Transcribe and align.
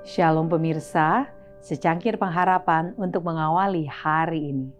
Shalom 0.00 0.48
pemirsa, 0.48 1.28
secangkir 1.60 2.16
pengharapan 2.16 2.96
untuk 2.96 3.20
mengawali 3.20 3.84
hari 3.84 4.48
ini. 4.48 4.72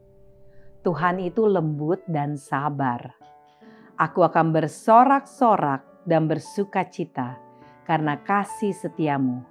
Tuhan 0.81 1.21
itu 1.21 1.45
lembut 1.45 2.01
dan 2.09 2.41
sabar. 2.41 3.13
Aku 4.01 4.25
akan 4.25 4.49
bersorak-sorak 4.49 5.85
dan 6.09 6.25
bersuka 6.25 6.89
cita 6.89 7.37
karena 7.85 8.17
kasih 8.17 8.73
setiamu. 8.73 9.45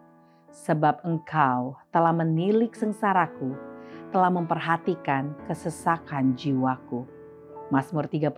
Sebab 0.50 1.05
engkau 1.05 1.77
telah 1.94 2.17
menilik 2.17 2.73
sengsaraku, 2.73 3.54
telah 4.09 4.34
memperhatikan 4.34 5.38
kesesakan 5.45 6.34
jiwaku. 6.34 7.05
Mazmur 7.70 8.09
31 8.09 8.34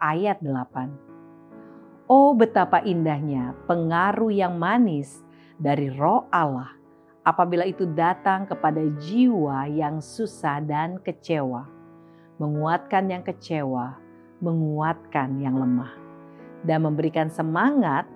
ayat 0.00 0.40
8. 0.40 2.08
Oh 2.08 2.32
betapa 2.32 2.80
indahnya 2.80 3.52
pengaruh 3.68 4.32
yang 4.32 4.56
manis 4.56 5.23
dari 5.58 5.90
roh 5.92 6.26
Allah 6.34 6.74
apabila 7.24 7.64
itu 7.64 7.88
datang 7.96 8.44
kepada 8.44 8.84
jiwa 9.00 9.66
yang 9.70 9.98
susah 9.98 10.60
dan 10.60 11.00
kecewa. 11.00 11.66
Menguatkan 12.36 13.08
yang 13.08 13.22
kecewa, 13.22 13.96
menguatkan 14.42 15.40
yang 15.40 15.56
lemah. 15.56 15.94
Dan 16.64 16.88
memberikan 16.88 17.28
semangat 17.28 18.08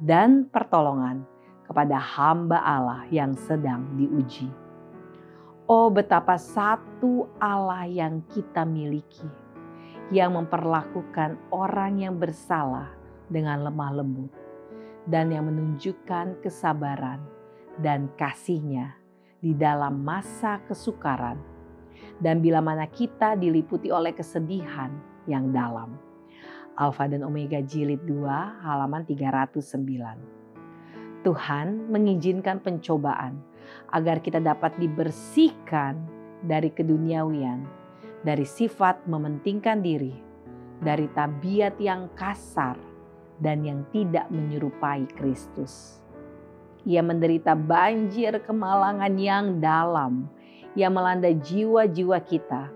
dan 0.00 0.48
pertolongan 0.48 1.24
kepada 1.68 2.00
hamba 2.00 2.56
Allah 2.60 3.04
yang 3.12 3.36
sedang 3.36 3.84
diuji. 4.00 4.48
Oh 5.66 5.92
betapa 5.92 6.40
satu 6.40 7.26
Allah 7.36 7.84
yang 7.90 8.22
kita 8.32 8.64
miliki 8.64 9.26
yang 10.14 10.38
memperlakukan 10.38 11.34
orang 11.50 11.98
yang 11.98 12.14
bersalah 12.16 12.94
dengan 13.26 13.66
lemah 13.66 13.90
lembut 13.98 14.45
dan 15.06 15.30
yang 15.30 15.46
menunjukkan 15.46 16.42
kesabaran 16.42 17.22
dan 17.78 18.10
kasihnya 18.18 18.98
di 19.38 19.54
dalam 19.54 20.02
masa 20.02 20.58
kesukaran 20.66 21.38
dan 22.18 22.42
bila 22.42 22.58
mana 22.58 22.90
kita 22.90 23.38
diliputi 23.38 23.92
oleh 23.92 24.12
kesedihan 24.12 24.90
yang 25.30 25.54
dalam. 25.54 25.94
Alfa 26.76 27.08
dan 27.08 27.24
Omega 27.24 27.64
jilid 27.64 28.04
2 28.04 28.28
halaman 28.60 29.08
309. 29.08 31.24
Tuhan 31.24 31.88
mengizinkan 31.88 32.60
pencobaan 32.60 33.40
agar 33.90 34.20
kita 34.20 34.44
dapat 34.44 34.76
dibersihkan 34.76 35.96
dari 36.44 36.68
keduniawian 36.70 37.64
dari 38.26 38.42
sifat 38.42 39.06
mementingkan 39.06 39.86
diri, 39.86 40.10
dari 40.82 41.06
tabiat 41.14 41.78
yang 41.78 42.10
kasar 42.18 42.74
dan 43.40 43.64
yang 43.64 43.84
tidak 43.92 44.28
menyerupai 44.32 45.04
Kristus. 45.16 46.00
Ia 46.86 47.02
menderita 47.02 47.58
banjir 47.58 48.38
kemalangan 48.46 49.14
yang 49.18 49.58
dalam 49.58 50.30
yang 50.78 50.92
melanda 50.94 51.32
jiwa-jiwa 51.32 52.20
kita 52.22 52.70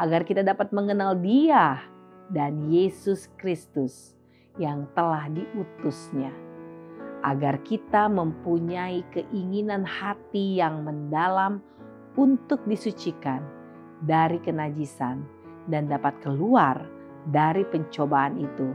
agar 0.00 0.24
kita 0.24 0.42
dapat 0.42 0.72
mengenal 0.72 1.14
Dia 1.14 1.84
dan 2.32 2.72
Yesus 2.72 3.28
Kristus 3.36 4.16
yang 4.56 4.88
telah 4.96 5.28
diutusnya 5.30 6.32
agar 7.22 7.62
kita 7.62 8.10
mempunyai 8.10 9.06
keinginan 9.14 9.86
hati 9.86 10.58
yang 10.58 10.82
mendalam 10.82 11.62
untuk 12.18 12.60
disucikan 12.66 13.40
dari 14.02 14.42
kenajisan 14.42 15.22
dan 15.70 15.86
dapat 15.86 16.18
keluar 16.20 16.82
dari 17.30 17.62
pencobaan 17.62 18.34
itu 18.42 18.74